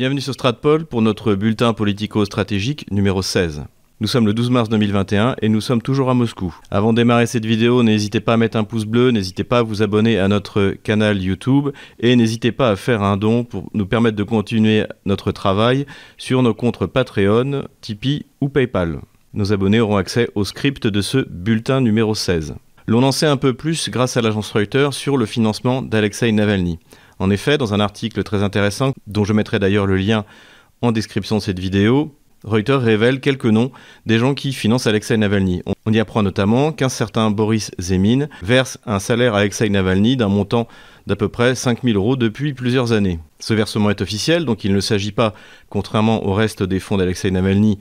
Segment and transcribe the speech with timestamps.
[0.00, 3.64] Bienvenue sur Stratpol pour notre bulletin politico-stratégique numéro 16.
[4.00, 6.58] Nous sommes le 12 mars 2021 et nous sommes toujours à Moscou.
[6.70, 9.62] Avant de démarrer cette vidéo, n'hésitez pas à mettre un pouce bleu, n'hésitez pas à
[9.62, 11.68] vous abonner à notre canal YouTube
[11.98, 15.84] et n'hésitez pas à faire un don pour nous permettre de continuer notre travail
[16.16, 19.02] sur nos comptes Patreon, Tipeee ou PayPal.
[19.34, 22.54] Nos abonnés auront accès au script de ce bulletin numéro 16.
[22.86, 26.78] L'on en sait un peu plus grâce à l'agence Reuters sur le financement d'Alexei Navalny.
[27.20, 30.24] En effet, dans un article très intéressant, dont je mettrai d'ailleurs le lien
[30.80, 33.70] en description de cette vidéo, Reuters révèle quelques noms
[34.06, 35.60] des gens qui financent Alexei Navalny.
[35.84, 40.28] On y apprend notamment qu'un certain Boris Zemin verse un salaire à Alexei Navalny d'un
[40.28, 40.66] montant
[41.06, 43.20] d'à peu près 5000 euros depuis plusieurs années.
[43.38, 45.34] Ce versement est officiel, donc il ne s'agit pas,
[45.68, 47.78] contrairement au reste des fonds d'Alexei Navalny,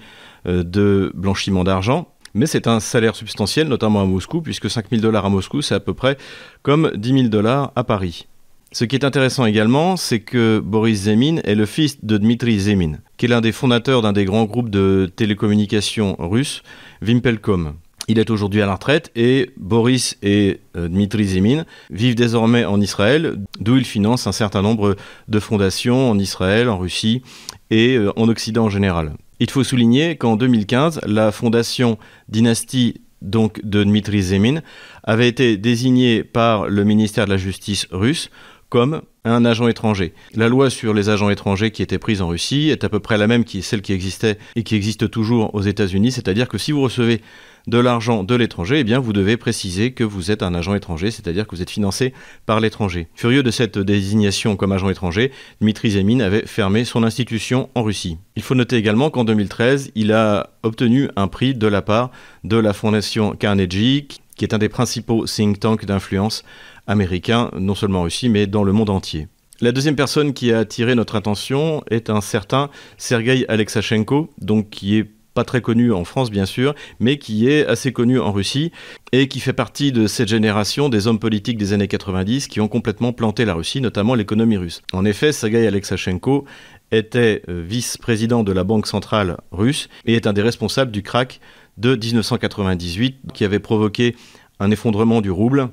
[0.48, 2.10] euh, de blanchiment d'argent.
[2.34, 5.80] Mais c'est un salaire substantiel, notamment à Moscou, puisque 5000 dollars à Moscou, c'est à
[5.80, 6.18] peu près
[6.62, 8.28] comme 10 000 dollars à Paris.
[8.72, 12.98] Ce qui est intéressant également, c'est que Boris Zemin est le fils de Dmitri Zemin,
[13.18, 16.62] qui est l'un des fondateurs d'un des grands groupes de télécommunications russes,
[17.02, 17.74] Vimpelcom.
[18.08, 22.80] Il est aujourd'hui à la retraite et Boris et euh, Dmitri Zemin vivent désormais en
[22.80, 24.96] Israël, d'où ils financent un certain nombre
[25.28, 27.24] de fondations en Israël, en Russie
[27.72, 29.14] et euh, en Occident en général.
[29.40, 34.62] Il faut souligner qu'en 2015, la fondation Dynastie donc de Dmitri Zemin
[35.04, 38.30] avait été désignée par le ministère de la Justice russe
[38.70, 40.14] comme un agent étranger.
[40.36, 43.18] La loi sur les agents étrangers qui était prise en Russie est à peu près
[43.18, 46.72] la même qui celle qui existait et qui existe toujours aux États-Unis, c'est-à-dire que si
[46.72, 47.22] vous recevez
[47.68, 51.12] de l'argent de l'étranger, eh bien vous devez préciser que vous êtes un agent étranger,
[51.12, 52.14] c'est-à-dire que vous êtes financé
[52.46, 53.08] par l'étranger.
[53.16, 55.32] Furieux de cette désignation comme agent étranger,
[55.62, 58.18] Dmitri Zemin avait fermé son institution en Russie.
[58.36, 62.12] Il faut noter également qu'en 2013, il a obtenu un prix de la part
[62.44, 66.44] de la fondation Carnegie, qui est un des principaux think tanks d'influence
[66.90, 69.28] américains, non seulement en Russie, mais dans le monde entier.
[69.62, 74.98] La deuxième personne qui a attiré notre attention est un certain Sergei Alexachenko, donc qui
[74.98, 78.72] est pas très connu en France bien sûr, mais qui est assez connu en Russie
[79.12, 82.68] et qui fait partie de cette génération des hommes politiques des années 90 qui ont
[82.68, 84.82] complètement planté la Russie, notamment l'économie russe.
[84.92, 86.46] En effet, Sergei Alexachenko
[86.92, 91.40] était euh, vice-président de la Banque centrale russe et est un des responsables du krach
[91.78, 94.16] de 1998 qui avait provoqué
[94.60, 95.70] un effondrement du rouble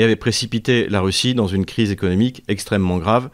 [0.00, 3.28] et avait précipité la Russie dans une crise économique extrêmement grave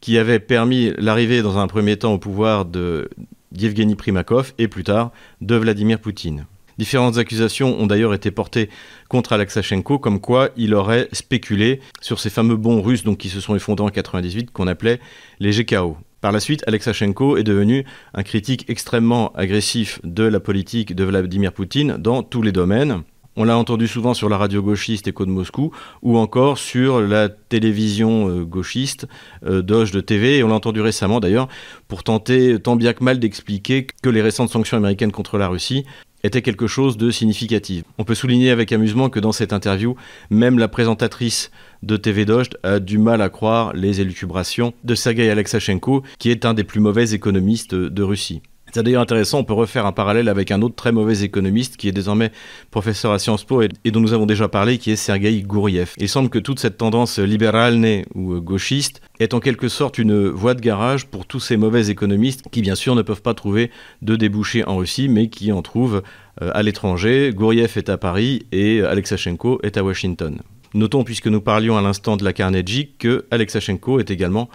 [0.00, 3.08] qui avait permis l'arrivée dans un premier temps au pouvoir de
[3.52, 6.46] d'Yevgeny Primakov et plus tard de Vladimir Poutine.
[6.78, 8.70] Différentes accusations ont d'ailleurs été portées
[9.08, 13.40] contre Alexachenko, comme quoi il aurait spéculé sur ces fameux bons russes donc, qui se
[13.40, 14.98] sont effondrés en 1998, qu'on appelait
[15.38, 15.96] les GKO.
[16.20, 17.84] Par la suite, Alexachenko est devenu
[18.14, 23.02] un critique extrêmement agressif de la politique de Vladimir Poutine dans tous les domaines.
[23.40, 27.30] On l'a entendu souvent sur la radio gauchiste Écho de Moscou ou encore sur la
[27.30, 29.08] télévision euh, gauchiste
[29.46, 30.36] euh, Doge de TV.
[30.36, 31.48] Et on l'a entendu récemment d'ailleurs
[31.88, 35.86] pour tenter tant bien que mal d'expliquer que les récentes sanctions américaines contre la Russie
[36.22, 37.84] étaient quelque chose de significatif.
[37.96, 39.96] On peut souligner avec amusement que dans cette interview,
[40.28, 41.50] même la présentatrice
[41.82, 46.44] de TV Doge a du mal à croire les élucubrations de Sergei Alexachenko, qui est
[46.44, 48.42] un des plus mauvais économistes de Russie.
[48.72, 51.88] C'est d'ailleurs intéressant, on peut refaire un parallèle avec un autre très mauvais économiste qui
[51.88, 52.30] est désormais
[52.70, 55.94] professeur à Sciences Po et, dont nous avons déjà parlé, qui est Sergei Gouriev.
[55.98, 60.28] Il semble que toute cette tendance libérale ou euh, gauchiste est en quelque sorte une
[60.28, 63.70] voie de garage pour tous ces mauvais économistes qui bien sûr ne peuvent pas trouver
[64.02, 66.02] de débouchés en Russie, mais qui en trouvent
[66.40, 67.32] euh, à l'étranger.
[67.34, 70.38] Gouriev est à Paris et Alexachenko est à Washington.
[70.74, 74.48] Notons, puisque nous parlions à l'instant de la Carnegie, que Alexachenko est également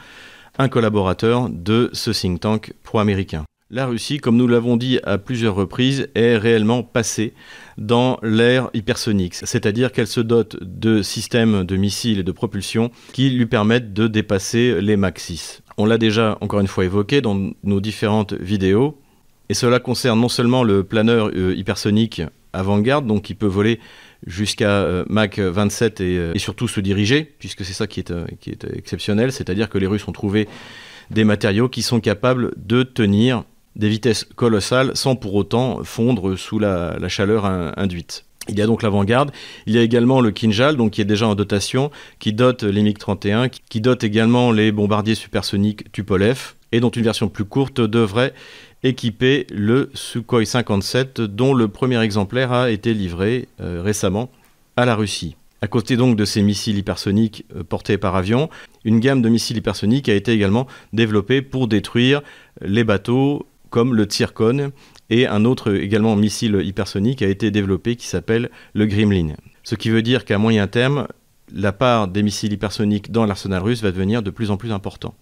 [0.57, 3.43] un collaborateur de ce think tank pro-américain.
[3.71, 7.33] La Russie, comme nous l'avons dit à plusieurs reprises, est réellement passée
[7.79, 13.31] dans l'ère hypersonique, c'est-à-dire qu'elle se dote de systèmes de missiles et de propulsion qui
[13.31, 15.63] lui permettent de dépasser les Mach 6.
[15.79, 18.99] On l'a déjà encore une fois évoqué dans nos différentes vidéos,
[19.49, 22.21] et cela concerne non seulement le planeur euh, hypersonique
[22.53, 23.79] avant-garde, donc qui peut voler
[24.27, 28.13] jusqu'à euh, Mach 27 euh, et, surtout se diriger, puisque c'est ça qui est
[28.75, 30.47] exceptionnel, c'est-à-dire que les Russes ont trouvé
[31.09, 33.43] des matériaux qui sont capables de tenir
[33.75, 38.25] des vitesses colossales sans pour autant fondre sous la, chaleur induite.
[38.47, 39.31] Il y a donc l'avant-garde.
[39.65, 41.89] Il y a également le Kinjal, donc qui est déjà en dotation,
[42.19, 47.27] qui dote les MiG-31, qui dote également les bombardiers supersoniques Tupolev, et dont une version
[47.27, 48.33] plus courte devrait
[48.83, 54.29] équiper le Sukhoi 57, dont le premier exemplaire a été livré euh, récemment
[54.77, 55.35] à la Russie.
[55.61, 58.49] À côté donc de ces missiles hypersoniques euh, portés par avion,
[58.83, 62.21] une gamme de missiles hypersoniques a été également développée pour détruire
[62.61, 64.71] les bateaux comme le Tsirkon
[65.09, 69.33] et un autre également missile hypersonique a été développé qui s'appelle le Grimlin.
[69.63, 71.09] Ce qui veut dire qu'à moyen terme,
[71.53, 75.13] la part des missiles hypersoniques dans l'arsenal russe va devenir de plus en plus important.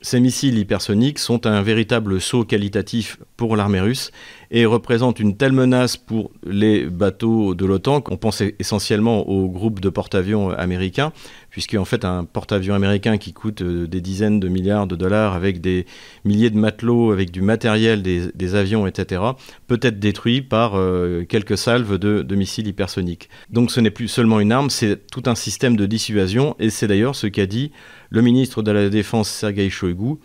[0.00, 4.10] Ces missiles hypersoniques sont un véritable saut qualitatif pour l'armée russe
[4.50, 9.78] et représentent une telle menace pour les bateaux de l'OTAN qu'on pense essentiellement au groupe
[9.78, 11.12] de porte-avions américains,
[11.52, 15.34] puisque en fait un porte-avions américain qui coûte euh, des dizaines de milliards de dollars
[15.34, 15.86] avec des
[16.24, 19.22] milliers de matelots, avec du matériel, des, avions, etc.,
[19.68, 23.28] peut être détruit par euh, quelques salves de, de missiles hypersoniques.
[23.50, 26.88] Donc ce n'est plus seulement une arme, c'est tout un système de dissuasion et c'est
[26.88, 27.70] d'ailleurs ce qu'a dit
[28.10, 30.16] le ministre de la Défense Sergei Shoigu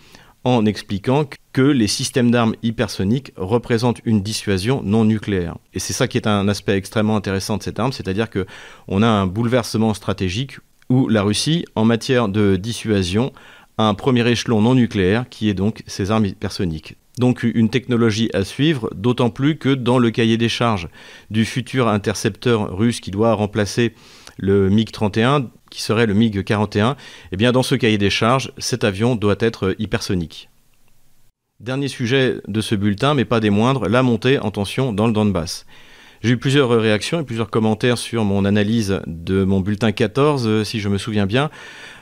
[0.46, 5.58] en expliquant que les systèmes d'armes hypersoniques représentent une dissuasion non nucléaire.
[5.74, 9.08] Et c'est ça qui est un aspect extrêmement intéressant de cette arme, c'est-à-dire qu'on a
[9.08, 13.34] un bouleversement stratégique où la Russie, en matière de dissuasion,
[13.78, 16.96] a un premier échelon non nucléaire qui est donc ses armes hypersoniques.
[17.18, 20.88] Donc une technologie à suivre, d'autant plus que dans le cahier des charges
[21.32, 23.94] du futur intercepteur russe qui doit remplacer
[24.38, 26.96] le MiG-31, qui serait le MiG-41,
[27.32, 30.50] eh bien dans ce cahier des charges, cet avion doit être hypersonique.
[31.60, 35.14] Dernier sujet de ce bulletin, mais pas des moindres, la montée en tension dans le
[35.14, 35.66] Donbass.
[36.24, 40.64] J'ai eu plusieurs réactions et plusieurs commentaires sur mon analyse de mon bulletin 14, euh,
[40.64, 41.50] si je me souviens bien,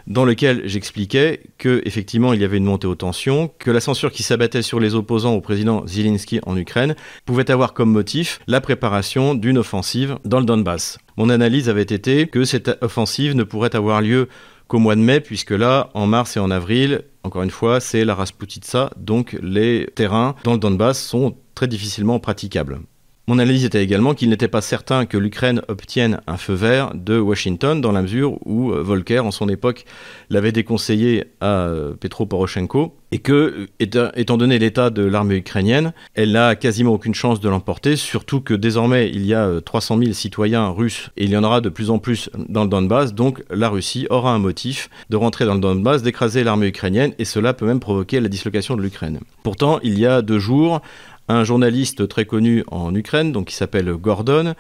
[0.07, 4.12] dans lequel j'expliquais que effectivement il y avait une montée aux tensions, que la censure
[4.12, 6.95] qui s'abattait sur les opposants au président Zelensky en Ukraine
[7.25, 10.97] pouvait avoir comme motif la préparation d'une offensive dans le Donbass.
[11.17, 14.29] Mon analyse avait été que cette offensive ne pourrait avoir lieu
[14.67, 18.06] qu'au mois de mai, puisque là, en mars et en avril, encore une fois, c'est
[18.06, 22.79] la Rasputitsa, donc les terrains dans le Donbass sont très difficilement praticables.
[23.27, 27.18] Mon analyse était également qu'il n'était pas certain que l'Ukraine obtienne un feu vert de
[27.18, 29.86] Washington dans la mesure où euh, Volker, en son époque,
[30.30, 36.33] l'avait déconseillé à euh, Petro Poroshenko et que, étant donné l'état de l'armée ukrainienne, elle
[36.33, 40.13] n'a quasiment aucune chance de l'emporter, surtout que désormais il y a 300 euh, 000
[40.13, 43.44] citoyens russes et il y en aura de plus en plus dans le Donbass, donc
[43.50, 47.54] la Russie aura un motif de rentrer dans le Donbass, d'écraser l'armée ukrainienne et cela
[47.54, 49.19] peut même provoquer la dislocation de l'Ukraine.
[49.44, 50.81] Pourtant, il y a deux jours,
[51.27, 54.54] un journaliste très connu en Ukraine, donc qui s'appelle Gordon.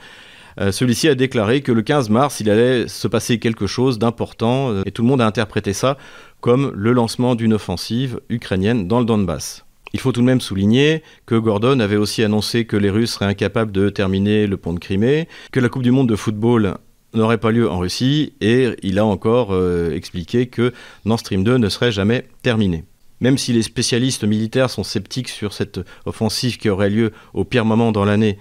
[0.59, 4.71] Euh, celui-ci a déclaré que le 15 mars, il allait se passer quelque chose d'important,
[4.71, 5.97] euh, et tout le monde a interprété ça
[6.41, 9.65] comme le lancement d'une offensive ukrainienne dans le Donbass.
[9.93, 13.25] Il faut tout de même souligner que Gordon avait aussi annoncé que les Russes seraient
[13.25, 16.75] incapables de terminer le pont de Crimée, que la Coupe du Monde de football
[17.13, 20.73] n'aurait pas lieu en Russie, et il a encore euh, expliqué que
[21.05, 22.83] Nord Stream 2 ne serait jamais terminé.
[23.21, 27.65] Même si les spécialistes militaires sont sceptiques sur cette offensive qui aurait lieu au pire
[27.65, 28.37] moment dans l'année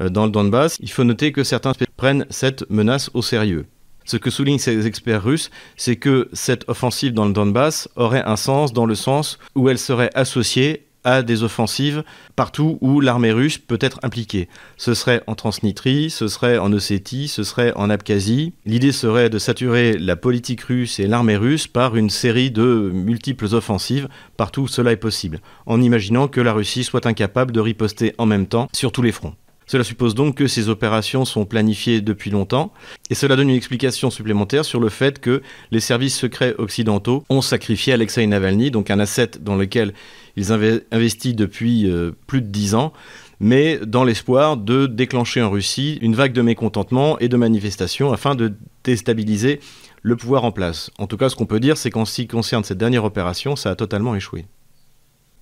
[0.00, 3.66] euh, dans le Donbass, il faut noter que certains prennent cette menace au sérieux.
[4.04, 8.36] Ce que soulignent ces experts russes, c'est que cette offensive dans le Donbass aurait un
[8.36, 12.02] sens dans le sens où elle serait associée à des offensives
[12.36, 14.48] partout où l'armée russe peut être impliquée.
[14.76, 18.52] Ce serait en Transnistrie, ce serait en Ossétie, ce serait en Abkhazie.
[18.64, 23.54] L'idée serait de saturer la politique russe et l'armée russe par une série de multiples
[23.54, 28.14] offensives partout où cela est possible, en imaginant que la Russie soit incapable de riposter
[28.18, 29.34] en même temps sur tous les fronts.
[29.68, 32.72] Cela suppose donc que ces opérations sont planifiées depuis longtemps,
[33.10, 37.42] et cela donne une explication supplémentaire sur le fait que les services secrets occidentaux ont
[37.42, 39.92] sacrifié Alexei Navalny, donc un asset dans lequel
[40.36, 42.94] ils avaient investi depuis euh, plus de dix ans,
[43.40, 48.34] mais dans l'espoir de déclencher en Russie une vague de mécontentement et de manifestations afin
[48.34, 48.54] de
[48.84, 49.60] déstabiliser
[50.00, 50.90] le pouvoir en place.
[50.98, 53.54] En tout cas, ce qu'on peut dire, c'est qu'en ce qui concerne cette dernière opération,
[53.54, 54.46] ça a totalement échoué.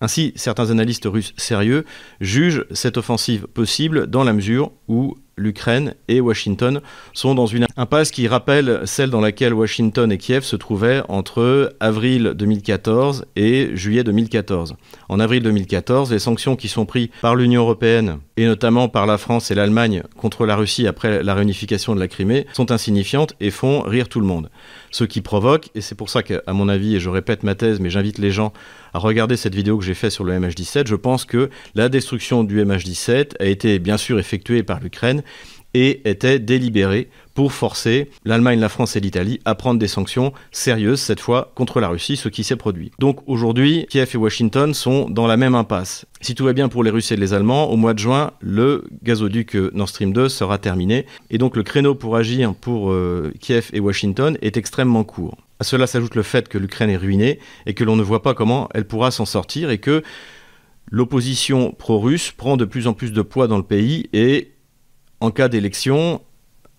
[0.00, 1.84] Ainsi, certains analystes russes sérieux
[2.20, 6.80] jugent cette offensive possible dans la mesure où l'Ukraine et Washington
[7.12, 11.74] sont dans une impasse qui rappelle celle dans laquelle Washington et Kiev se trouvaient entre
[11.78, 14.76] avril 2014 et juillet 2014.
[15.08, 19.18] En avril 2014, les sanctions qui sont prises par l'Union européenne et notamment par la
[19.18, 23.50] France et l'Allemagne contre la Russie après la réunification de la Crimée sont insignifiantes et
[23.50, 24.50] font rire tout le monde.
[24.90, 27.80] Ce qui provoque, et c'est pour ça qu'à mon avis, et je répète ma thèse,
[27.80, 28.52] mais j'invite les gens
[28.96, 32.44] à regarder cette vidéo que j'ai faite sur le MH17, je pense que la destruction
[32.44, 35.22] du MH17 a été bien sûr effectuée par l'Ukraine,
[35.74, 41.00] et était délibéré pour forcer l'Allemagne, la France et l'Italie à prendre des sanctions sérieuses,
[41.00, 42.90] cette fois contre la Russie, ce qui s'est produit.
[42.98, 46.06] Donc aujourd'hui, Kiev et Washington sont dans la même impasse.
[46.22, 48.84] Si tout va bien pour les Russes et les Allemands, au mois de juin, le
[49.02, 53.68] gazoduc Nord Stream 2 sera terminé, et donc le créneau pour agir pour euh, Kiev
[53.74, 55.36] et Washington est extrêmement court.
[55.58, 58.34] À cela s'ajoute le fait que l'Ukraine est ruinée et que l'on ne voit pas
[58.34, 60.02] comment elle pourra s'en sortir et que
[60.90, 64.52] l'opposition pro-russe prend de plus en plus de poids dans le pays et
[65.20, 66.20] en cas d'élection,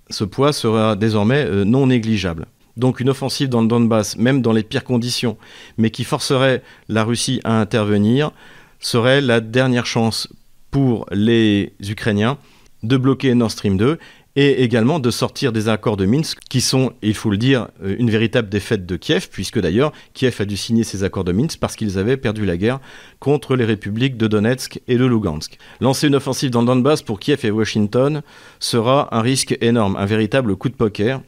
[0.10, 2.46] ce poids sera désormais euh, non négligeable.
[2.78, 5.38] Donc une offensive dans le Donbass, même dans les pires conditions,
[5.78, 8.32] mais qui forcerait la Russie à intervenir,
[8.80, 10.30] serait la dernière chance
[10.70, 12.38] pour les Ukrainiens
[12.84, 13.98] de bloquer Nord Stream 2
[14.38, 17.96] et également de sortir des accords de Minsk qui sont, il faut le dire, euh,
[17.98, 21.60] une véritable défaite de Kiev, puisque d'ailleurs Kiev a dû signer ces accords de Minsk
[21.60, 22.80] parce qu'ils avaient perdu la guerre
[23.20, 25.58] contre les républiques de Donetsk et de Lugansk.
[25.82, 28.22] Lancer une offensive dans le Donbass pour Kiev et Washington
[28.60, 31.22] sera un risque énorme, un véritable coup de poker.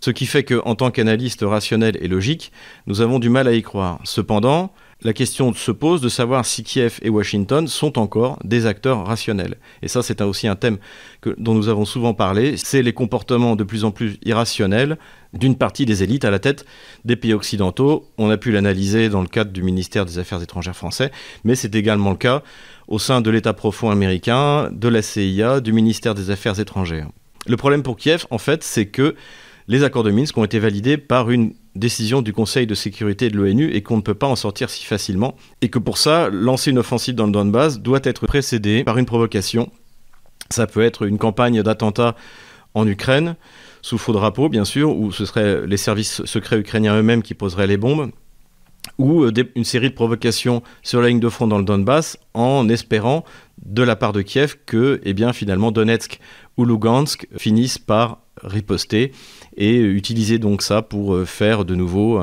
[0.00, 2.52] Ce qui fait qu'en tant qu'analyste rationnel et logique,
[2.86, 4.00] nous avons du mal à y croire.
[4.04, 4.70] Cependant,
[5.02, 9.56] la question se pose de savoir si Kiev et Washington sont encore des acteurs rationnels.
[9.82, 10.78] Et ça, c'est aussi un thème
[11.38, 14.98] dont nous avons souvent parlé, c'est les comportements de plus en plus irrationnels
[15.32, 16.66] d'une partie des élites à la tête
[17.04, 18.10] des pays occidentaux.
[18.18, 21.10] On a pu l'analyser dans le cadre du ministère des Affaires étrangères français,
[21.44, 22.42] mais c'est également le cas
[22.88, 27.08] au sein de l'État profond américain, de la CIA, du ministère des Affaires étrangères.
[27.46, 29.14] Le problème pour Kiev, en fait, c'est que
[29.68, 33.36] les accords de Minsk ont été validés par une décision du Conseil de sécurité de
[33.36, 35.36] l'ONU et qu'on ne peut pas en sortir si facilement.
[35.62, 39.06] Et que pour ça, lancer une offensive dans le Donbass doit être précédé par une
[39.06, 39.70] provocation.
[40.50, 42.16] Ça peut être une campagne d'attentats
[42.74, 43.36] en Ukraine,
[43.82, 47.66] sous faux drapeau bien sûr, où ce seraient les services secrets ukrainiens eux-mêmes qui poseraient
[47.66, 48.10] les bombes,
[48.98, 52.68] ou euh, une série de provocations sur la ligne de front dans le Donbass en
[52.68, 53.24] espérant
[53.64, 56.20] de la part de Kiev que eh bien, finalement Donetsk
[56.56, 59.12] ou Lugansk finissent par riposter
[59.56, 62.20] et utiliser donc ça pour euh, faire de nouveau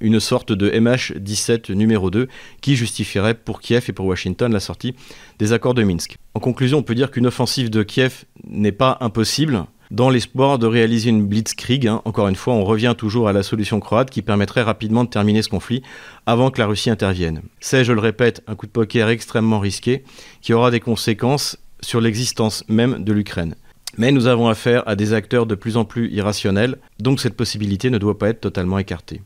[0.00, 2.28] une sorte de MH17 numéro 2
[2.60, 4.94] qui justifierait pour Kiev et pour Washington la sortie
[5.38, 6.16] des accords de Minsk.
[6.34, 10.66] En conclusion, on peut dire qu'une offensive de Kiev n'est pas impossible dans l'espoir de
[10.66, 11.86] réaliser une blitzkrieg.
[11.86, 12.02] Hein.
[12.04, 15.42] Encore une fois, on revient toujours à la solution croate qui permettrait rapidement de terminer
[15.42, 15.82] ce conflit
[16.26, 17.42] avant que la Russie intervienne.
[17.60, 20.04] C'est, je le répète, un coup de poker extrêmement risqué
[20.42, 23.54] qui aura des conséquences sur l'existence même de l'Ukraine.
[23.96, 27.90] Mais nous avons affaire à des acteurs de plus en plus irrationnels, donc cette possibilité
[27.90, 29.22] ne doit pas être totalement écartée.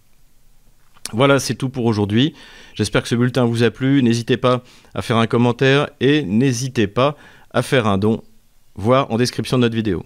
[1.13, 2.35] Voilà, c'est tout pour aujourd'hui.
[2.75, 4.03] J'espère que ce bulletin vous a plu.
[4.03, 4.63] N'hésitez pas
[4.95, 7.17] à faire un commentaire et n'hésitez pas
[7.51, 8.23] à faire un don,
[8.77, 10.05] voire en description de notre vidéo.